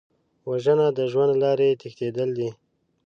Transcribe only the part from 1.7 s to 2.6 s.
تښتېدل دي